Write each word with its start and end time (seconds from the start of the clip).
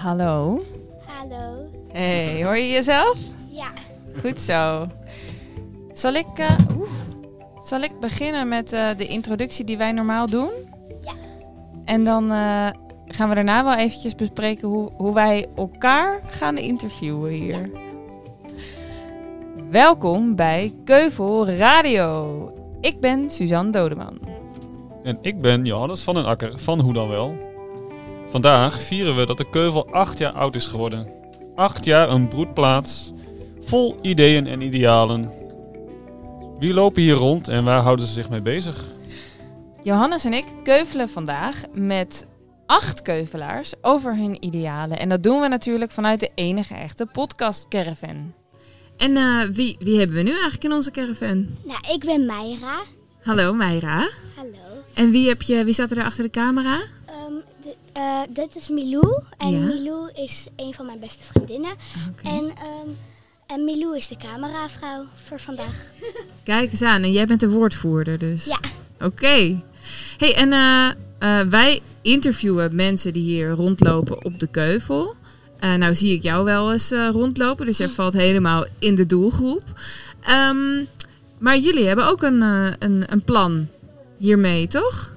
Hallo. 0.00 0.62
Hallo. 1.06 1.70
Hey, 1.92 2.44
hoor 2.44 2.56
je 2.56 2.68
jezelf? 2.68 3.18
Ja. 3.48 3.70
Goed 4.20 4.38
zo. 4.38 4.86
Zal 5.92 6.14
ik, 6.14 6.26
eh. 6.34 6.56
Zal 7.64 7.80
ik 7.80 8.00
beginnen 8.00 8.48
met 8.48 8.72
eh, 8.72 8.88
de 8.96 9.06
introductie 9.06 9.64
die 9.64 9.76
wij 9.76 9.92
normaal 9.92 10.26
doen? 10.26 10.50
Ja. 11.00 11.12
En 11.84 12.04
dan 12.04 12.30
eh, 12.30 12.68
gaan 13.06 13.28
we 13.28 13.34
daarna 13.34 13.64
wel 13.64 13.74
eventjes 13.74 14.14
bespreken 14.14 14.68
hoe, 14.68 14.90
hoe 14.96 15.14
wij 15.14 15.46
elkaar 15.56 16.20
gaan 16.26 16.58
interviewen 16.58 17.30
hier. 17.30 17.70
Welkom 19.70 20.36
bij 20.36 20.74
Keuvel 20.84 21.48
Radio. 21.48 22.52
Ik 22.80 23.00
ben 23.00 23.30
Suzanne 23.30 23.70
Dodeman. 23.70 24.18
En 25.02 25.18
ik 25.22 25.40
ben 25.40 25.64
Johannes 25.64 26.02
van 26.02 26.14
den 26.14 26.24
Akker 26.24 26.58
van 26.58 26.80
Hoe 26.80 26.92
dan 26.92 27.08
wel. 27.08 27.49
Vandaag 28.30 28.82
vieren 28.82 29.16
we 29.16 29.26
dat 29.26 29.38
de 29.38 29.50
Keuvel 29.50 29.92
acht 29.92 30.18
jaar 30.18 30.32
oud 30.32 30.54
is 30.54 30.66
geworden. 30.66 31.06
Acht 31.54 31.84
jaar 31.84 32.08
een 32.08 32.28
broedplaats, 32.28 33.12
vol 33.60 33.98
ideeën 34.02 34.46
en 34.46 34.60
idealen. 34.60 35.32
Wie 36.58 36.74
lopen 36.74 37.02
hier 37.02 37.14
rond 37.14 37.48
en 37.48 37.64
waar 37.64 37.82
houden 37.82 38.06
ze 38.06 38.12
zich 38.12 38.30
mee 38.30 38.40
bezig? 38.40 38.84
Johannes 39.82 40.24
en 40.24 40.32
ik 40.32 40.44
keuvelen 40.62 41.08
vandaag 41.08 41.62
met 41.72 42.26
acht 42.66 43.02
keuvelaars 43.02 43.72
over 43.80 44.16
hun 44.16 44.44
idealen. 44.44 44.98
En 44.98 45.08
dat 45.08 45.22
doen 45.22 45.40
we 45.40 45.48
natuurlijk 45.48 45.90
vanuit 45.90 46.20
de 46.20 46.30
enige 46.34 46.74
echte 46.74 47.06
podcast 47.06 47.68
Caravan. 47.68 48.32
En 48.96 49.16
eh, 49.16 49.42
wie, 49.52 49.76
wie 49.78 49.98
hebben 49.98 50.16
we 50.16 50.22
nu 50.22 50.30
eigenlijk 50.30 50.64
in 50.64 50.72
onze 50.72 50.90
caravan? 50.90 51.46
Nou, 51.64 51.78
ik 51.94 52.04
ben 52.04 52.26
Mayra. 52.26 52.78
Hallo 53.22 53.52
Meira. 53.52 54.08
Hallo. 54.36 54.82
En 54.94 55.10
wie, 55.10 55.28
heb 55.28 55.42
je, 55.42 55.64
wie 55.64 55.72
staat 55.72 55.90
er 55.90 55.96
daar 55.96 56.04
achter 56.04 56.24
de 56.24 56.30
camera? 56.30 56.80
Eh, 57.92 58.20
dit 58.30 58.56
is 58.56 58.68
Milou. 58.68 59.22
En 59.38 59.50
Ja. 59.50 59.58
Milou 59.66 60.10
is 60.14 60.46
een 60.56 60.74
van 60.74 60.86
mijn 60.86 60.98
beste 61.00 61.24
vriendinnen. 61.24 61.70
Oké. 62.10 62.28
En, 62.28 62.44
ehm, 62.44 62.88
en 63.46 63.64
Milou 63.64 63.96
is 63.96 64.08
de 64.08 64.16
cameravrouw 64.16 65.04
voor 65.24 65.40
vandaag. 65.40 65.84
Kijk 66.42 66.70
eens 66.70 66.82
aan, 66.82 67.02
en 67.02 67.12
jij 67.12 67.26
bent 67.26 67.40
de 67.40 67.48
woordvoerder 67.48 68.18
dus. 68.18 68.44
Ja. 68.44 68.58
Oké. 69.00 69.62
Hey, 70.18 70.34
en 70.34 70.52
eh, 70.52 70.90
eh, 71.18 71.46
wij 71.48 71.80
interviewen 72.02 72.74
mensen 72.74 73.12
die 73.12 73.22
hier 73.22 73.50
rondlopen 73.50 74.24
op 74.24 74.40
de 74.40 74.46
keuvel. 74.46 75.14
Nou 75.78 75.94
zie 75.94 76.14
ik 76.14 76.22
jou 76.22 76.44
wel 76.44 76.72
eens 76.72 76.90
rondlopen, 76.90 77.66
dus 77.66 77.76
jij 77.76 77.88
valt 77.88 78.12
helemaal 78.12 78.64
in 78.78 78.94
de 78.94 79.06
doelgroep. 79.06 79.62
Ehm, 80.20 80.84
maar 81.38 81.58
jullie 81.58 81.86
hebben 81.86 82.06
ook 82.06 82.22
een, 82.22 82.40
een, 82.78 83.04
een 83.12 83.22
plan 83.22 83.68
hiermee, 84.16 84.66
toch? 84.66 85.12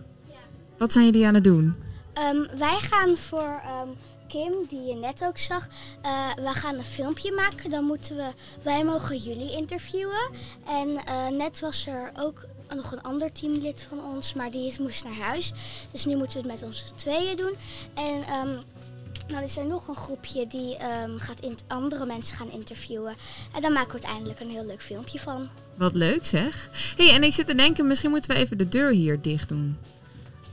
Wat 0.78 0.92
zijn 0.92 1.05
jullie 1.05 1.28
aan 1.28 1.33
het 1.33 1.44
doen? 1.44 1.76
Ehm, 2.14 2.58
wij 2.58 2.78
gaan 2.80 3.17
voor 3.17 3.61
ehm, 3.64 3.88
Kim, 4.28 4.53
die 4.69 4.81
je 4.81 4.95
net 4.95 5.23
ook 5.23 5.38
zag, 5.38 5.67
eh, 6.02 6.33
we 6.36 6.50
gaan 6.50 6.75
een 6.75 6.83
filmpje 6.83 7.31
maken. 7.31 7.70
Dan 7.70 7.83
moeten 7.83 8.16
we, 8.16 8.30
wij 8.61 8.83
mogen 8.83 9.17
jullie 9.17 9.52
interviewen. 9.52 10.30
En 10.67 11.05
eh, 11.05 11.28
net 11.28 11.59
was 11.59 11.88
er 11.88 12.11
ook 12.20 12.45
nog 12.75 12.92
een 12.92 13.02
ander 13.02 13.31
teamlid 13.31 13.88
van 13.89 14.16
ons, 14.16 14.33
maar 14.33 14.52
die 14.52 14.75
moest 14.80 15.03
naar 15.03 15.28
huis. 15.28 15.53
Dus 15.92 16.05
nu 16.05 16.16
moeten 16.16 16.42
we 16.42 16.50
het 16.50 16.61
met 16.61 16.70
ons 16.70 16.86
tweeën 16.95 17.38
doen. 17.38 17.55
En 17.94 18.23
ehm, 18.23 18.61
dan 19.27 19.42
is 19.42 19.58
er 19.58 19.66
nog 19.66 19.88
een 19.88 19.95
groepje 19.95 20.48
die 20.48 20.77
gaat 21.17 21.64
andere 21.67 22.05
mensen 22.05 22.38
gaan 22.38 22.52
interviewen. 22.52 23.16
En 23.55 23.61
dan 23.61 23.73
maken 23.73 23.88
we 23.88 24.05
uiteindelijk 24.05 24.39
een 24.39 24.50
heel 24.50 24.66
leuk 24.66 24.81
filmpje 24.81 25.20
van. 25.20 25.50
Wat 25.75 25.95
leuk 25.95 26.25
zeg. 26.25 26.70
hey, 26.98 27.14
en 27.14 27.23
ik 27.23 27.33
zit 27.33 27.45
te 27.45 27.55
denken, 27.55 27.88
misschien 27.88 28.09
moeten 28.09 28.31
we 28.31 28.38
even 28.38 28.58
de 28.58 28.70
deur 28.70 28.89
hier 28.92 29.22
dicht 29.22 29.50
doen. 29.50 29.77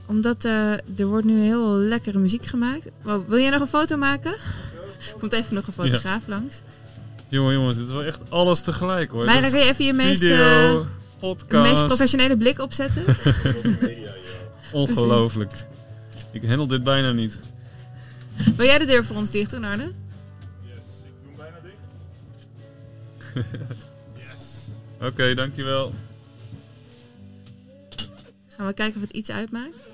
Omdat 0.05 0.45
eh, 0.45 0.71
er 0.71 1.05
wordt 1.05 1.25
nu 1.25 1.41
heel 1.41 1.67
lekkere 1.67 2.19
muziek 2.19 2.45
gemaakt. 2.45 2.89
Wow, 3.01 3.27
wil 3.27 3.39
jij 3.39 3.49
nog 3.49 3.61
een 3.61 3.67
foto 3.67 3.97
maken? 3.97 4.33
Komt 5.19 5.33
even 5.33 5.55
nog 5.55 5.67
een 5.67 5.73
fotograaf 5.73 6.27
langs. 6.27 6.61
Jongen, 7.27 7.53
jongens, 7.53 7.77
dit 7.77 7.85
is 7.85 7.91
wel 7.91 8.03
echt 8.03 8.19
alles 8.29 8.61
tegelijk 8.61 9.11
hoor. 9.11 9.25
Is 9.25 9.49
kun 9.49 9.59
je 9.59 9.65
even 9.65 9.85
je 9.85 9.93
meest, 9.93 10.21
video, 10.21 10.79
eh, 10.79 10.85
podcast. 11.19 11.69
meest 11.69 11.85
professionele 11.85 12.37
blik 12.37 12.59
opzetten? 12.59 13.03
Ongelooflijk. 14.71 15.51
Ik 16.31 16.45
handel 16.45 16.67
dit 16.67 16.83
bijna 16.83 17.11
niet. 17.11 17.39
Wil 18.55 18.65
jij 18.65 18.77
de 18.77 18.85
deur 18.85 19.05
voor 19.05 19.15
ons 19.15 19.29
dicht 19.29 19.51
doen, 19.51 19.63
Arne? 19.63 19.83
Yes, 19.83 21.03
ik 21.03 21.11
doe 21.23 21.27
hem 21.27 21.35
bijna 21.37 21.57
dicht. 21.63 23.47
yes. 24.33 25.07
Oké, 25.07 25.33
dankjewel. 25.33 25.93
Gaan 28.47 28.65
we 28.67 28.73
kijken 28.73 29.01
of 29.01 29.07
het 29.07 29.15
iets 29.15 29.29
uitmaakt? 29.29 29.90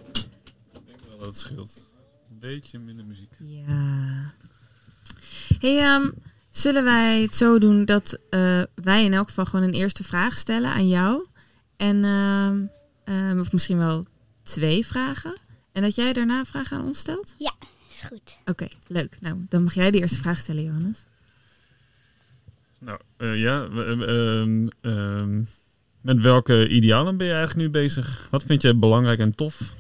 Dat 1.18 1.26
het 1.26 1.38
scheelt. 1.38 1.88
Een 2.30 2.40
beetje 2.40 2.80
minder 2.80 3.06
muziek. 3.06 3.32
Ja. 3.40 4.34
Hey, 5.60 5.80
ehm, 5.80 6.10
zullen 6.50 6.84
wij 6.84 7.22
het 7.22 7.36
zo 7.36 7.60
doen 7.60 7.86
dat 7.86 8.20
eh, 8.30 8.62
wij 8.76 9.04
in 9.04 9.14
elk 9.14 9.28
geval 9.28 9.46
gewoon 9.46 9.66
een 9.66 9.74
eerste 9.74 10.04
vraag 10.04 10.38
stellen 10.38 10.72
aan 10.72 10.88
jou? 10.88 11.26
En, 11.78 12.04
ehm, 12.04 12.66
ehm, 13.04 13.40
of 13.40 13.52
misschien 13.52 13.78
wel 13.78 14.06
twee 14.44 14.86
vragen. 14.86 15.38
En 15.72 15.82
dat 15.82 15.96
jij 15.96 16.14
daarna 16.14 16.40
een 16.40 16.46
vraag 16.46 16.72
aan 16.72 16.86
ons 16.86 17.00
stelt? 17.00 17.36
Is 17.90 18.02
goed. 18.02 18.38
Oké, 18.46 18.68
leuk. 18.88 19.18
Nou, 19.20 19.46
dan 19.50 19.64
mag 19.64 19.74
jij 19.74 19.92
de 19.92 20.00
eerste 20.00 20.18
vraag 20.18 20.40
stellen, 20.40 20.64
Johannes. 20.64 21.06
Nou, 22.80 23.00
eh, 23.18 23.40
ja. 23.40 23.68
eh, 24.82 25.24
met 26.02 26.22
welke 26.22 26.68
idealen 26.68 27.18
ben 27.18 27.28
je 27.28 27.34
eigenlijk 27.34 27.68
nu 27.68 27.82
bezig? 27.82 28.28
Wat 28.30 28.44
vind 28.44 28.62
jij 28.62 28.78
belangrijk 28.78 29.20
en 29.20 29.36
tof? 29.36 29.74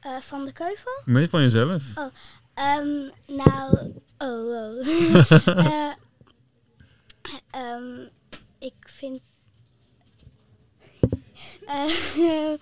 Eh, 0.00 0.16
van 0.20 0.44
de 0.44 0.52
keuvel? 0.52 1.00
Nee, 1.04 1.28
van 1.28 1.40
jezelf. 1.40 1.82
Ehm, 2.54 3.08
nou, 3.26 3.92
oh, 4.18 4.46
oh. 4.46 4.86
Eh, 7.22 7.36
ehm, 7.50 8.00
ik 8.58 8.74
vind. 8.80 9.20
Eh, 11.66 11.84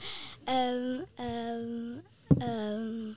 ehm, 0.44 1.00
ehm, 1.14 1.98
ehm, 2.38 3.08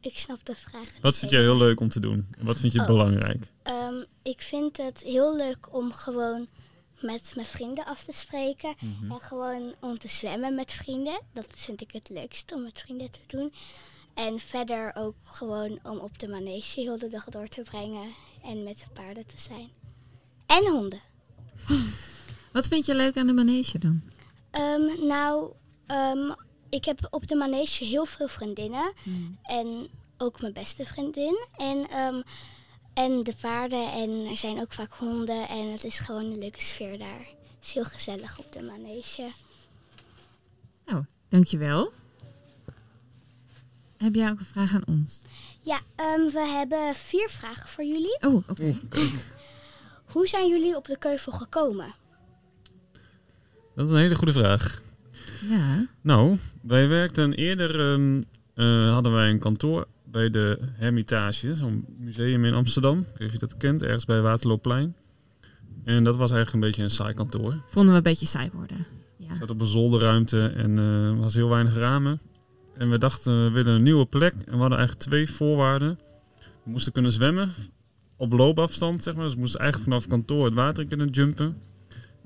ik 0.00 0.18
snap 0.18 0.44
de 0.44 0.54
vraag. 0.54 0.88
Wat 1.00 1.18
vind 1.18 1.30
jij 1.30 1.40
heel 1.40 1.56
leuk 1.56 1.80
om 1.80 1.88
te 1.88 2.00
doen? 2.00 2.26
En 2.38 2.46
wat 2.46 2.58
vind 2.58 2.72
je 2.72 2.80
Oh. 2.80 2.86
belangrijk? 2.86 3.46
Ehm, 3.62 3.94
ik 4.22 4.40
vind 4.40 4.76
het 4.76 5.02
heel 5.02 5.36
leuk 5.36 5.74
om 5.74 5.92
gewoon 5.92 6.48
met 7.00 7.32
mijn 7.34 7.46
vrienden 7.46 7.84
af 7.84 8.04
te 8.04 8.12
spreken. 8.12 8.74
Mhm. 8.80 9.12
En 9.12 9.20
gewoon 9.20 9.74
om 9.80 9.98
te 9.98 10.08
zwemmen 10.08 10.54
met 10.54 10.72
vrienden. 10.72 11.20
Dat 11.32 11.46
vind 11.48 11.80
ik 11.80 11.90
het 11.92 12.08
leukst 12.08 12.52
om 12.52 12.62
met 12.62 12.78
vrienden 12.78 13.10
te 13.10 13.20
doen. 13.26 13.52
En 14.14 14.40
verder 14.40 14.92
ook 14.94 15.14
gewoon 15.24 15.78
om 15.82 15.98
op 15.98 16.18
de 16.18 16.28
manege 16.28 16.80
heel 16.80 16.98
de 16.98 17.08
dag 17.08 17.24
door 17.24 17.48
te 17.48 17.62
brengen. 17.62 18.14
En 18.44 18.64
met 18.64 18.78
de 18.78 18.86
paarden 18.92 19.26
te 19.26 19.38
zijn. 19.38 19.68
En 20.46 20.66
honden. 20.66 21.00
Wat 22.52 22.68
vind 22.68 22.86
je 22.86 22.94
leuk 22.94 23.16
aan 23.16 23.26
de 23.26 23.32
manege 23.32 23.78
dan? 23.78 24.02
Ehm, 24.50 25.06
nou, 25.06 25.52
ehm, 25.86 26.32
ik 26.68 26.84
heb 26.84 27.06
op 27.10 27.26
de 27.26 27.34
manege 27.34 27.84
heel 27.84 28.04
veel 28.04 28.28
vriendinnen. 28.28 28.92
En 29.42 29.88
ook 30.18 30.40
mijn 30.40 30.52
beste 30.52 30.86
vriendin. 30.86 31.46
En, 31.56 31.88
ehm, 31.90 32.22
en 32.96 33.22
de 33.22 33.34
paarden. 33.40 33.92
En 33.92 34.26
er 34.30 34.36
zijn 34.36 34.60
ook 34.60 34.72
vaak 34.72 34.92
honden. 34.92 35.48
En 35.48 35.72
het 35.72 35.84
is 35.84 35.98
gewoon 35.98 36.24
een 36.24 36.38
leuke 36.38 36.60
sfeer 36.60 36.98
daar. 36.98 37.26
Het 37.56 37.66
is 37.66 37.72
heel 37.72 37.84
gezellig 37.84 38.38
op 38.38 38.52
de 38.52 38.62
manege. 38.62 39.30
Nou, 40.86 41.04
dankjewel. 41.28 41.92
Heb 43.96 44.14
jij 44.14 44.30
ook 44.30 44.38
een 44.38 44.44
vraag 44.44 44.74
aan 44.74 44.86
ons? 44.86 45.22
Ja, 45.60 45.80
ehm, 45.94 46.20
we 46.20 46.46
hebben 46.46 46.94
vier 46.94 47.28
vragen 47.28 47.68
voor 47.68 47.84
jullie. 47.84 48.18
Oh, 48.20 48.48
oké. 48.48 48.74
Hoe 50.12 50.26
zijn 50.26 50.48
jullie 50.48 50.76
op 50.76 50.86
de 50.86 50.98
keuvel 50.98 51.32
gekomen? 51.32 51.94
Dat 53.74 53.86
is 53.86 53.90
een 53.90 54.00
hele 54.00 54.14
goede 54.14 54.32
vraag. 54.32 54.82
Ja. 55.48 55.86
Nou, 56.00 56.38
wij 56.62 56.88
werkten 56.88 57.32
eerder, 57.32 57.92
ehm, 57.92 58.22
eh, 58.54 58.92
hadden 58.92 59.12
wij 59.12 59.30
een 59.30 59.38
kantoor 59.38 59.86
bij 60.10 60.30
de 60.30 60.58
Hermitage, 60.62 61.54
zo'n 61.54 61.84
museum 61.98 62.44
in 62.44 62.54
Amsterdam. 62.54 62.98
Ik 62.98 63.06
weet 63.06 63.18
niet 63.18 63.26
of 63.28 63.32
je 63.32 63.38
dat 63.38 63.56
kent, 63.56 63.82
ergens 63.82 64.04
bij 64.04 64.20
Waterloopplein. 64.20 64.96
En 65.84 66.04
dat 66.04 66.16
was 66.16 66.30
eigenlijk 66.30 66.52
een 66.52 66.70
beetje 66.70 66.82
een 66.82 66.90
saai 66.90 67.14
kantoor. 67.14 67.56
Vonden 67.68 67.90
we 67.90 67.96
een 67.96 68.02
beetje 68.02 68.26
saai 68.26 68.50
worden. 68.52 68.86
Ja. 69.16 69.36
Zat 69.36 69.50
op 69.50 69.60
een 69.60 69.66
zolderruimte 69.66 70.46
en 70.46 70.78
er 70.78 71.16
was 71.16 71.34
heel 71.34 71.48
weinig 71.48 71.74
ramen. 71.74 72.20
En 72.76 72.90
we 72.90 72.98
dachten, 72.98 73.44
we 73.44 73.50
willen 73.50 73.74
een 73.74 73.82
nieuwe 73.82 74.06
plek. 74.06 74.32
En 74.32 74.52
we 74.52 74.58
hadden 74.58 74.78
eigenlijk 74.78 75.08
twee 75.08 75.30
voorwaarden. 75.30 75.98
We 76.64 76.70
moesten 76.70 76.92
kunnen 76.92 77.12
zwemmen 77.12 77.50
op 78.16 78.32
loopafstand, 78.32 79.02
zeg 79.02 79.14
maar. 79.14 79.24
Dus 79.24 79.34
we 79.34 79.40
moesten 79.40 79.60
eigenlijk 79.60 79.90
vanaf 79.90 80.06
kantoor 80.06 80.44
het 80.44 80.54
water 80.54 80.82
in 80.82 80.88
kunnen 80.88 81.08
jumpen. 81.08 81.56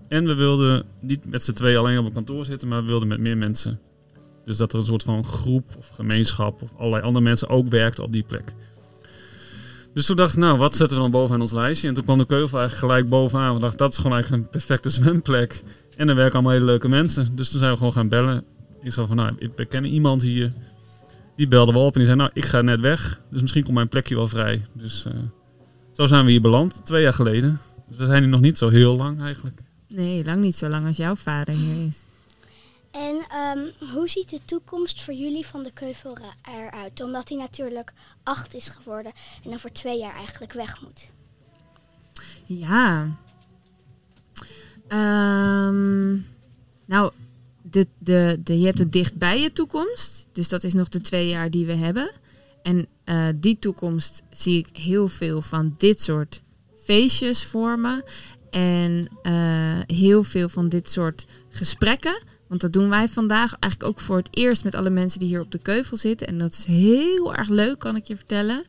En 0.08 0.26
we 0.26 0.34
wilden 0.34 0.84
niet 1.00 1.30
met 1.30 1.42
z'n 1.42 1.52
twee 1.52 1.78
alleen 1.78 1.98
op 1.98 2.06
een 2.06 2.12
kantoor 2.12 2.44
zitten, 2.44 2.68
maar 2.68 2.82
we 2.82 2.88
wilden 2.88 3.08
met 3.08 3.20
meer 3.20 3.36
mensen. 3.38 3.80
Dus 4.44 4.56
dat 4.56 4.72
er 4.72 4.78
een 4.78 4.84
soort 4.84 5.02
van 5.02 5.24
groep 5.24 5.64
of 5.78 5.88
gemeenschap 5.88 6.62
of 6.62 6.74
allerlei 6.76 7.02
andere 7.02 7.24
mensen 7.24 7.48
ook 7.48 7.68
werkten 7.68 8.04
op 8.04 8.12
die 8.12 8.22
plek. 8.22 8.54
Dus 9.94 10.06
toen 10.06 10.16
dacht 10.16 10.32
ik, 10.32 10.38
nou, 10.38 10.58
wat 10.58 10.76
zetten 10.76 10.96
we 10.96 11.02
dan 11.02 11.12
bovenaan 11.12 11.40
ons 11.40 11.52
lijstje? 11.52 11.88
En 11.88 11.94
toen 11.94 12.04
kwam 12.04 12.18
de 12.18 12.26
keuvel 12.26 12.58
eigenlijk 12.58 12.92
gelijk 12.92 13.08
bovenaan. 13.08 13.54
We 13.54 13.60
dachten, 13.60 13.78
dat 13.78 13.92
is 13.92 13.96
gewoon 13.96 14.12
eigenlijk 14.12 14.42
een 14.42 14.50
perfecte 14.50 14.90
zwemplek. 14.90 15.62
En 15.96 16.08
er 16.08 16.14
werken 16.14 16.34
allemaal 16.34 16.52
hele 16.52 16.64
leuke 16.64 16.88
mensen. 16.88 17.36
Dus 17.36 17.50
toen 17.50 17.58
zijn 17.58 17.70
we 17.70 17.76
gewoon 17.76 17.92
gaan 17.92 18.08
bellen. 18.08 18.44
Ik 18.82 18.92
zei 18.92 19.06
van, 19.06 19.16
nou, 19.16 19.32
ik 19.38 19.68
ken 19.68 19.84
iemand 19.84 20.22
hier. 20.22 20.52
Die 21.36 21.48
belde 21.48 21.72
wel 21.72 21.84
op 21.84 21.92
en 21.92 21.98
die 21.98 22.04
zei, 22.04 22.16
nou, 22.16 22.30
ik 22.34 22.44
ga 22.44 22.60
net 22.60 22.80
weg. 22.80 23.20
Dus 23.30 23.40
misschien 23.40 23.62
komt 23.62 23.74
mijn 23.74 23.88
plekje 23.88 24.14
wel 24.14 24.28
vrij. 24.28 24.62
Dus 24.72 25.04
eh, 25.04 25.12
zo 25.92 26.06
zijn 26.06 26.24
we 26.24 26.30
hier 26.30 26.40
beland, 26.40 26.80
twee 26.84 27.02
jaar 27.02 27.12
geleden. 27.12 27.60
Dus 27.88 27.98
we 27.98 28.04
zijn 28.04 28.22
hier 28.22 28.30
nog 28.30 28.40
niet 28.40 28.58
zo 28.58 28.68
heel 28.68 28.96
lang 28.96 29.22
eigenlijk. 29.22 29.62
Nee, 29.88 30.24
lang 30.24 30.40
niet 30.40 30.56
zo 30.56 30.68
lang 30.68 30.86
als 30.86 30.96
jouw 30.96 31.14
vader 31.14 31.54
hier 31.54 31.86
is. 31.86 31.96
En 32.90 33.24
ehm, 33.28 33.92
hoe 33.92 34.08
ziet 34.08 34.30
de 34.30 34.40
toekomst 34.44 35.02
voor 35.02 35.14
jullie 35.14 35.46
van 35.46 35.62
de 35.62 35.72
Keuvel 35.72 36.16
eruit? 36.42 37.02
Omdat 37.02 37.28
hij 37.28 37.38
natuurlijk 37.38 37.92
acht 38.22 38.54
is 38.54 38.68
geworden 38.68 39.12
en 39.44 39.50
dan 39.50 39.58
voor 39.58 39.72
twee 39.72 39.98
jaar 39.98 40.14
eigenlijk 40.14 40.52
weg 40.52 40.82
moet. 40.82 41.08
Ja. 42.46 43.08
Ehm, 44.88 46.10
nou, 46.84 47.12
de, 47.62 47.86
de, 47.98 48.40
je 48.44 48.64
hebt 48.64 48.78
het 48.78 48.92
dicht 48.92 49.14
bij 49.14 49.40
je 49.40 49.52
toekomst. 49.52 50.26
Dus 50.32 50.48
dat 50.48 50.64
is 50.64 50.72
nog 50.72 50.88
de 50.88 51.00
twee 51.00 51.28
jaar 51.28 51.50
die 51.50 51.66
we 51.66 51.74
hebben. 51.74 52.10
En 52.62 52.86
eh, 53.04 53.28
die 53.36 53.58
toekomst 53.58 54.22
zie 54.30 54.58
ik 54.58 54.76
heel 54.76 55.08
veel 55.08 55.42
van 55.42 55.74
dit 55.78 56.02
soort 56.02 56.42
feestjes 56.82 57.44
vormen. 57.44 58.04
En 58.50 59.08
eh, 59.22 59.80
heel 59.86 60.22
veel 60.22 60.48
van 60.48 60.68
dit 60.68 60.90
soort 60.90 61.26
gesprekken. 61.50 62.22
Want 62.50 62.62
dat 62.62 62.72
doen 62.72 62.88
wij 62.88 63.08
vandaag 63.08 63.56
eigenlijk 63.58 63.92
ook 63.92 64.00
voor 64.00 64.16
het 64.16 64.28
eerst 64.30 64.64
met 64.64 64.74
alle 64.74 64.90
mensen 64.90 65.18
die 65.18 65.28
hier 65.28 65.40
op 65.40 65.50
de 65.50 65.58
keuvel 65.58 65.96
zitten. 65.96 66.26
En 66.26 66.38
dat 66.38 66.52
is 66.52 66.64
heel 66.64 67.34
erg 67.34 67.48
leuk, 67.48 67.78
kan 67.78 67.96
ik 67.96 68.04
je 68.04 68.16
vertellen. 68.16 68.64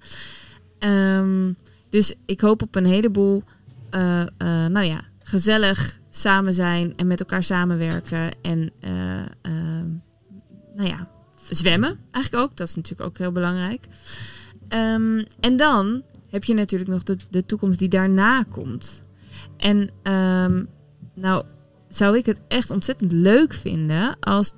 Ehm, 0.79 1.53
dus 1.89 2.15
ik 2.25 2.41
hoop 2.41 2.61
op 2.61 2.75
een 2.75 2.85
heleboel 2.85 3.43
eh, 3.89 4.21
eh, 4.21 4.27
nou 4.37 4.85
ja, 4.85 5.01
gezellig 5.23 5.99
samen 6.09 6.53
zijn 6.53 6.93
en 6.95 7.07
met 7.07 7.19
elkaar 7.19 7.43
samenwerken. 7.43 8.31
En 8.41 8.71
eh, 8.79 9.19
eh, 9.19 9.85
nou 10.75 10.89
ja, 10.89 11.07
zwemmen 11.49 11.99
eigenlijk 12.11 12.43
ook. 12.43 12.57
Dat 12.57 12.67
is 12.67 12.75
natuurlijk 12.75 13.09
ook 13.09 13.17
heel 13.17 13.31
belangrijk. 13.31 13.85
Ehm, 14.67 15.23
en 15.39 15.57
dan 15.57 16.03
heb 16.29 16.43
je 16.43 16.53
natuurlijk 16.53 16.89
nog 16.89 17.03
de, 17.03 17.17
de 17.29 17.45
toekomst 17.45 17.79
die 17.79 17.89
daarna 17.89 18.43
komt. 18.43 19.01
En 19.57 19.89
ehm, 20.03 20.63
nou 21.13 21.45
zou 21.91 22.17
ik 22.17 22.25
het 22.25 22.39
echt 22.47 22.71
ontzettend 22.71 23.11
leuk 23.11 23.53
vinden 23.53 24.17
als 24.19 24.53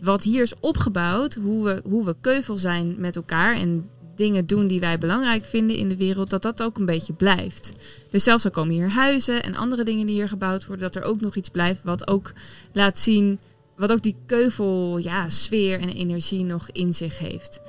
wat 0.00 0.22
hier 0.22 0.42
is 0.42 0.54
opgebouwd, 0.60 1.34
hoe 1.34 1.64
we, 1.64 1.80
hoe 1.84 2.04
we 2.04 2.16
keuvel 2.20 2.56
zijn 2.56 2.94
met 2.98 3.16
elkaar 3.16 3.54
en 3.54 3.88
dingen 4.16 4.46
doen 4.46 4.66
die 4.66 4.80
wij 4.80 4.98
belangrijk 4.98 5.44
vinden 5.44 5.76
in 5.76 5.88
de 5.88 5.96
wereld, 5.96 6.30
dat 6.30 6.42
dat 6.42 6.62
ook 6.62 6.78
een 6.78 6.86
beetje 6.86 7.12
blijft. 7.12 7.72
Dus 8.10 8.24
zelfs 8.24 8.44
al 8.44 8.50
komen 8.50 8.74
hier 8.74 8.90
huizen 8.90 9.42
en 9.42 9.54
andere 9.54 9.84
dingen 9.84 10.06
die 10.06 10.14
hier 10.14 10.28
gebouwd 10.28 10.66
worden, 10.66 10.92
dat 10.92 11.02
er 11.02 11.08
ook 11.08 11.20
nog 11.20 11.34
iets 11.34 11.48
blijft 11.48 11.80
wat 11.84 12.08
ook 12.08 12.32
laat 12.72 12.98
zien, 12.98 13.38
wat 13.76 13.92
ook 13.92 14.02
die 14.02 14.16
keuvel, 14.26 14.98
ja, 14.98 15.28
sfeer 15.28 15.80
en 15.80 15.88
energie 15.88 16.44
nog 16.44 16.70
in 16.70 16.92
zich 16.92 17.18
heeft. 17.18 17.60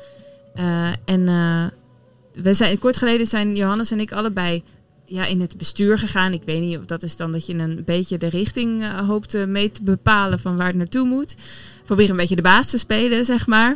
Eh, 0.54 0.92
en 1.06 1.28
eh, 1.28 1.66
we 2.44 2.54
zijn, 2.54 2.80
kort 2.80 2.98
geleden 2.98 3.26
zijn 3.26 3.56
Johannes 3.56 3.92
en 3.92 4.00
ik 4.00 4.12
allebei 4.12 4.64
ja, 5.06 5.26
in 5.26 5.42
het 5.42 5.58
bestuur 5.58 5.98
gegaan. 5.98 6.34
Ik 6.34 6.44
weet 6.44 6.62
niet 6.62 6.78
of 6.78 6.86
dat 6.86 7.04
is 7.04 7.18
dan 7.18 7.32
dat 7.32 7.46
je 7.46 7.54
een 7.54 7.84
beetje 7.86 8.18
de 8.18 8.28
richting 8.28 8.82
eh, 8.82 9.08
hoopt 9.08 9.34
eh, 9.34 9.46
mee 9.46 9.72
te 9.72 9.84
bepalen 9.84 10.40
van 10.40 10.58
waar 10.58 10.68
het 10.68 10.76
naartoe 10.76 11.06
moet. 11.06 11.36
Probeer 11.86 12.10
een 12.10 12.18
beetje 12.18 12.36
de 12.36 12.42
baas 12.42 12.70
te 12.70 12.78
spelen, 12.78 13.26
zeg 13.26 13.48
maar. 13.48 13.76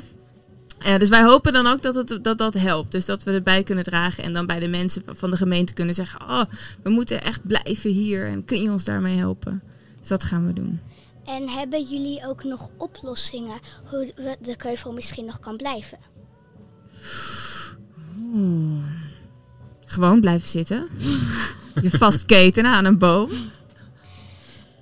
Eh, 0.80 0.98
dus 0.98 1.10
wij 1.10 1.24
hopen 1.24 1.54
dan 1.54 1.68
ook 1.68 1.82
dat, 1.82 1.96
het, 1.96 2.20
dat 2.22 2.38
dat 2.38 2.54
helpt. 2.54 2.92
Dus 2.92 3.06
dat 3.06 3.24
we 3.24 3.32
het 3.32 3.44
bij 3.44 3.64
kunnen 3.64 3.84
dragen 3.84 4.24
en 4.24 4.34
dan 4.34 4.46
bij 4.46 4.60
de 4.60 4.68
mensen 4.68 5.04
van 5.06 5.30
de 5.30 5.38
gemeente 5.38 5.74
kunnen 5.74 5.96
zeggen: 5.96 6.22
Oh, 6.22 6.44
we 6.84 6.90
moeten 6.90 7.24
echt 7.24 7.48
blijven 7.48 7.92
hier 7.92 8.28
en 8.28 8.46
kun 8.46 8.62
je 8.62 8.72
ons 8.72 8.84
daarmee 8.84 9.18
helpen? 9.18 9.62
Dus 10.00 10.08
dat 10.08 10.24
gaan 10.24 10.46
we 10.46 10.54
doen. 10.54 10.80
En 11.26 11.50
hebben 11.50 11.84
jullie 11.84 12.28
ook 12.28 12.44
nog 12.44 12.70
oplossingen 12.78 13.60
hoe 13.86 14.14
de 14.42 14.56
Keuvel 14.56 14.94
misschien 14.94 15.26
nog 15.26 15.40
kan 15.40 15.58
blijven? 15.58 15.98
Oeh. 18.34 19.09
Gewoon 19.90 20.20
blijven 20.20 20.50
zitten. 20.50 20.88
Je 21.82 21.90
vastketenen 21.90 22.72
aan 22.72 22.86
een 22.86 22.98
boom. 22.98 23.30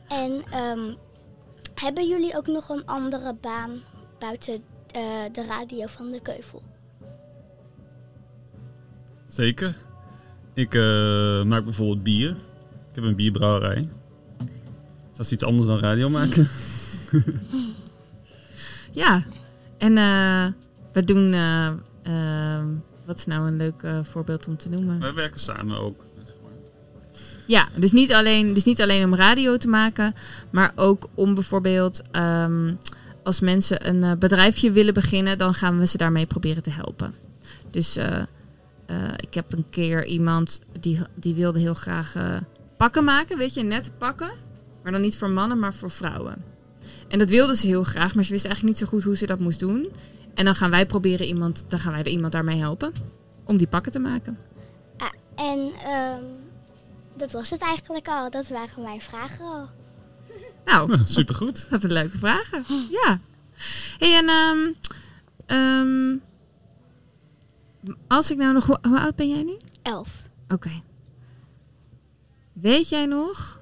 En 0.07 0.41
ehm, 0.51 0.93
hebben 1.75 2.07
jullie 2.07 2.37
ook 2.37 2.47
nog 2.47 2.69
een 2.69 2.85
andere 2.85 3.35
baan 3.41 3.71
buiten 4.19 4.53
eh, 4.91 5.01
de 5.31 5.45
radio 5.45 5.85
van 5.87 6.11
de 6.11 6.21
Keuvel? 6.21 6.63
Zeker. 9.27 9.75
Ik 10.53 10.73
eh, 10.73 11.43
maak 11.43 11.63
bijvoorbeeld 11.63 12.03
bier. 12.03 12.29
Ik 12.89 12.95
heb 12.95 13.03
een 13.03 13.15
bierbrouwerij. 13.15 13.89
Dus 14.37 15.17
dat 15.17 15.25
is 15.25 15.31
iets 15.31 15.43
anders 15.43 15.67
dan 15.67 15.79
radio 15.79 16.09
maken. 16.09 16.47
Ja, 18.91 19.23
en 19.77 19.97
eh, 19.97 20.47
we 20.93 21.03
doen. 21.03 21.35
Wat 23.07 23.17
is 23.17 23.25
nou 23.25 23.47
een 23.47 23.57
leuk 23.57 23.83
eh, 23.83 23.99
voorbeeld 24.03 24.47
om 24.47 24.57
te 24.57 24.69
noemen? 24.69 24.99
Wij 24.99 25.13
werken 25.13 25.39
samen 25.39 25.79
ook. 25.79 26.05
Ja, 27.45 27.67
dus 27.75 27.91
niet, 27.91 28.13
alleen, 28.13 28.53
dus 28.53 28.63
niet 28.63 28.81
alleen 28.81 29.03
om 29.03 29.15
radio 29.15 29.57
te 29.57 29.67
maken, 29.67 30.13
maar 30.49 30.71
ook 30.75 31.07
om 31.13 31.33
bijvoorbeeld 31.33 32.01
ehm, 32.11 32.73
als 33.23 33.39
mensen 33.39 33.87
een 33.87 34.03
eh, 34.03 34.17
bedrijfje 34.17 34.71
willen 34.71 34.93
beginnen, 34.93 35.37
dan 35.37 35.53
gaan 35.53 35.79
we 35.79 35.87
ze 35.87 35.97
daarmee 35.97 36.25
proberen 36.25 36.63
te 36.63 36.69
helpen. 36.69 37.13
Dus 37.71 37.97
eh, 37.97 38.23
ik 39.15 39.33
heb 39.33 39.53
een 39.53 39.65
keer 39.69 40.05
iemand 40.05 40.61
die, 40.79 40.99
die 41.15 41.35
wilde 41.35 41.59
heel 41.59 41.73
graag 41.73 42.15
pakken 42.77 43.03
maken, 43.03 43.37
weet 43.37 43.53
je, 43.53 43.63
nette 43.63 43.91
pakken. 43.91 44.31
Maar 44.83 44.91
dan 44.91 45.01
niet 45.01 45.17
voor 45.17 45.29
mannen, 45.29 45.59
maar 45.59 45.73
voor 45.73 45.91
vrouwen. 45.91 46.35
En 47.07 47.19
dat 47.19 47.29
wilde 47.29 47.55
ze 47.55 47.67
heel 47.67 47.83
graag, 47.83 48.15
maar 48.15 48.23
ze 48.23 48.31
wist 48.31 48.45
eigenlijk 48.45 48.75
niet 48.75 48.87
zo 48.87 48.95
goed 48.95 49.03
hoe 49.03 49.17
ze 49.17 49.25
dat 49.25 49.39
moest 49.39 49.59
doen. 49.59 49.87
En 50.37 50.45
dan 50.45 50.55
gaan 50.55 50.69
wij 50.69 50.85
proberen 50.85 51.27
iemand, 51.27 51.65
dan 51.67 51.79
gaan 51.79 51.91
wij 51.91 52.01
er 52.01 52.07
iemand 52.07 52.31
daarmee 52.31 52.59
helpen 52.59 52.91
om 53.43 53.57
die 53.57 53.67
pakken 53.67 53.91
te 53.91 53.99
maken. 53.99 54.37
Ah, 54.97 55.11
en 55.35 55.71
ehm, 55.83 56.23
dat 57.15 57.31
was 57.31 57.49
het 57.49 57.61
eigenlijk 57.61 58.07
al. 58.07 58.29
Dat 58.29 58.47
waren 58.47 58.83
mijn 58.83 59.01
vragen 59.01 59.45
al. 59.45 59.69
Nou, 60.65 60.97
Supergoed. 61.05 61.67
Wat 61.69 61.83
een 61.83 61.91
leuke 61.91 62.17
vragen. 62.17 62.63
Ja. 62.89 63.19
Hey, 63.97 64.17
en 64.17 64.29
ehm, 64.29 64.73
ehm, 65.45 66.17
als 68.07 68.31
ik 68.31 68.37
nou 68.37 68.53
nog... 68.53 68.65
Hoe, 68.65 68.79
hoe 68.81 68.99
oud 68.99 69.15
ben 69.15 69.29
jij 69.29 69.43
nu? 69.43 69.57
Elf. 69.81 70.21
Oké. 70.47 70.71
Weet 72.53 72.89
jij 72.89 73.05
nog 73.05 73.61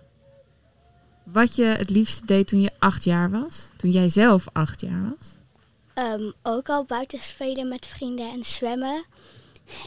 wat 1.24 1.56
je 1.56 1.64
het 1.64 1.90
liefst 1.90 2.28
deed 2.28 2.48
toen 2.48 2.62
je 2.62 2.72
acht 2.80 3.04
jaar 3.04 3.30
was? 3.30 3.72
Toen 3.76 3.92
jij 3.92 4.08
zelf 4.08 4.48
acht 4.52 4.82
jaar 4.82 5.16
was? 5.18 5.38
Ehm, 5.96 6.32
ook 6.44 6.70
al 6.70 6.84
buiten 6.84 7.20
spelen 7.20 7.68
met 7.68 7.86
vrienden 7.86 8.32
en 8.32 8.46
zwemmen. 8.46 9.06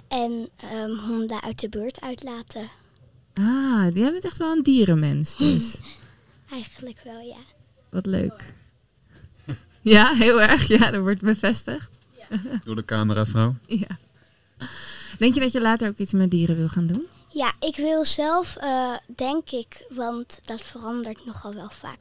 En 0.09 0.49
ehm, 0.57 0.91
honden 0.91 1.43
uit 1.43 1.61
de 1.61 1.69
buurt 1.69 2.01
uitlaten. 2.01 2.71
Ah, 3.35 3.95
jij 3.95 4.11
bent 4.13 4.25
echt 4.25 4.37
wel 4.37 4.53
een 4.53 4.63
dierenmens 4.63 5.37
dus. 5.37 5.81
Eigenlijk 6.53 7.01
wel, 7.05 7.21
ja. 7.21 7.41
Wat 7.91 8.07
leuk. 8.07 8.55
Ja, 9.81 10.15
heel 10.15 10.41
erg. 10.43 10.69
Ja, 10.69 10.91
dat 10.91 11.01
wordt 11.01 11.21
bevestigd. 11.21 11.99
Door 12.65 12.77
de 12.77 12.85
cameravrouw. 12.85 13.55
Ja. 13.67 13.99
Denk 15.19 15.35
je 15.35 15.41
dat 15.41 15.53
je 15.53 15.61
later 15.61 15.89
ook 15.89 15.99
iets 15.99 16.13
met 16.13 16.31
dieren 16.31 16.57
wil 16.57 16.69
gaan 16.69 16.87
doen? 16.87 17.07
Ja, 17.29 17.53
ik 17.61 17.77
wil 17.77 18.05
zelf, 18.05 18.57
eh, 18.57 18.95
denk 19.07 19.51
ik, 19.51 19.85
want 19.89 20.41
dat 20.45 20.61
verandert 20.61 21.27
nogal 21.27 21.55
wel 21.55 21.71
vaak. 21.71 21.99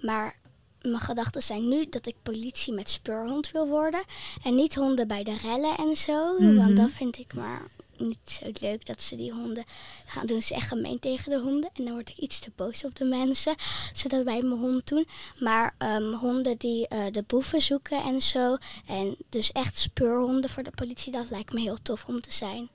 Maar 0.00 0.36
mijn 0.82 1.00
gedachten 1.00 1.42
zijn 1.42 1.68
nu 1.68 1.86
dat 1.88 2.06
ik 2.06 2.14
politie 2.22 2.72
met 2.72 2.88
speurhond 2.90 3.50
wil 3.50 3.66
worden. 3.68 4.02
En 4.44 4.54
niet 4.54 4.74
honden 4.74 5.08
bij 5.08 5.22
de 5.24 5.36
rellen 5.42 5.76
en 5.76 5.96
zo. 5.96 6.32
Mhm. 6.38 6.56
Want 6.56 6.76
dat 6.76 6.90
vind 6.90 7.18
ik 7.18 7.34
maar 7.34 7.62
niet 7.96 8.18
zo 8.24 8.50
leuk 8.60 8.86
dat 8.86 9.02
ze 9.02 9.16
die 9.16 9.32
honden 9.32 9.64
gaan 10.06 10.26
doen. 10.26 10.42
Ze 10.42 10.54
echt 10.54 10.68
gemeen 10.68 10.98
tegen 10.98 11.30
de 11.30 11.38
honden. 11.40 11.70
En 11.72 11.84
dan 11.84 11.92
word 11.92 12.08
ik 12.08 12.16
iets 12.16 12.38
te 12.38 12.50
boos 12.56 12.84
op 12.84 12.94
de 12.96 13.04
mensen. 13.04 13.54
Ze 13.92 14.08
dat 14.08 14.24
bij 14.24 14.42
mijn 14.42 14.60
hond 14.60 14.88
doen. 14.88 15.06
Maar 15.38 15.74
ehm, 15.78 16.12
honden 16.12 16.56
die 16.58 16.88
eh, 16.88 17.12
de 17.12 17.24
boeven 17.26 17.60
zoeken 17.60 18.02
en 18.02 18.22
zo. 18.22 18.56
En 18.86 19.16
dus 19.28 19.52
echt 19.52 19.78
speurhonden 19.78 20.50
voor 20.50 20.62
de 20.62 20.70
politie. 20.70 21.12
Dat 21.12 21.30
lijkt 21.30 21.52
me 21.52 21.60
heel 21.60 21.78
tof 21.82 22.04
om 22.06 22.20
te 22.20 22.32
zijn. 22.32 22.68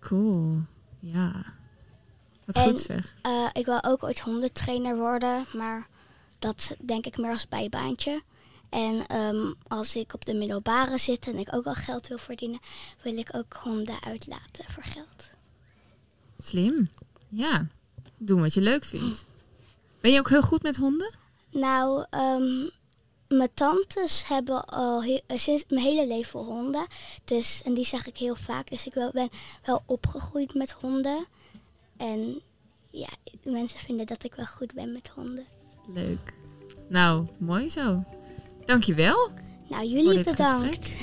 Cool. 0.00 0.56
Ja. 1.00 1.44
Wat 2.44 2.56
En- 2.56 2.62
goed 2.62 2.80
zeg. 2.80 3.14
Eh, 3.22 3.46
ik 3.52 3.64
wil 3.64 3.84
ook 3.84 4.02
ooit 4.02 4.20
hondentrainer 4.20 4.96
worden, 4.96 5.44
maar 5.52 5.88
dat 6.44 6.76
denk 6.80 7.06
ik 7.06 7.16
meer 7.18 7.30
als 7.30 7.48
bijbaantje. 7.48 8.22
En 8.68 9.06
ehm, 9.06 9.52
als 9.68 9.96
ik 9.96 10.14
op 10.14 10.24
de 10.24 10.34
middelbare 10.34 10.98
zit 10.98 11.26
en 11.26 11.38
ik 11.38 11.54
ook 11.54 11.66
al 11.66 11.74
geld 11.74 12.06
wil 12.08 12.18
verdienen, 12.18 12.60
wil 13.02 13.16
ik 13.16 13.28
ook 13.32 13.52
honden 13.52 14.02
uitlaten 14.02 14.64
voor 14.68 14.82
geld. 14.82 15.30
Slim. 16.38 16.90
Ja. 17.28 17.66
Doen 18.16 18.40
wat 18.40 18.54
je 18.54 18.60
leuk 18.60 18.84
vindt. 18.84 19.24
Ben 20.00 20.12
je 20.12 20.18
ook 20.18 20.28
heel 20.28 20.42
goed 20.42 20.62
met 20.62 20.76
honden? 20.76 21.14
Nou, 21.50 22.04
ehm, 22.10 22.68
mijn 23.28 23.54
tantes 23.54 24.28
hebben 24.28 24.64
al 24.64 25.02
eh, 25.02 25.38
sinds 25.38 25.64
mijn 25.68 25.84
hele 25.84 26.06
leven 26.06 26.40
honden. 26.40 26.86
Dus, 27.24 27.62
en 27.64 27.74
die 27.74 27.84
zeg 27.84 28.06
ik 28.06 28.16
heel 28.16 28.36
vaak. 28.36 28.70
Dus 28.70 28.86
ik 28.86 29.10
ben 29.12 29.30
wel 29.64 29.82
opgegroeid 29.86 30.54
met 30.54 30.70
honden. 30.70 31.26
En 31.96 32.40
ja, 32.90 33.08
mensen 33.42 33.80
vinden 33.80 34.06
dat 34.06 34.24
ik 34.24 34.34
wel 34.34 34.46
goed 34.46 34.74
ben 34.74 34.92
met 34.92 35.08
honden. 35.08 35.53
Leuk. 35.86 36.34
Nou, 36.88 37.26
mooi 37.38 37.68
zo. 37.68 38.04
Dankjewel. 38.64 39.30
Nou, 39.68 39.86
jullie 39.86 40.24
bedankt. 40.24 40.96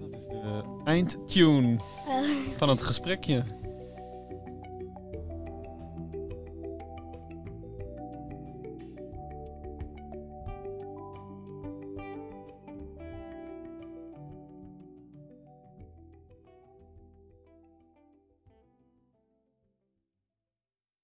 Dat 0.00 0.20
is 0.20 0.24
de 0.24 0.80
eindtune 0.84 1.78
oh. 2.08 2.24
van 2.56 2.68
het 2.68 2.82
gesprekje. 2.82 3.44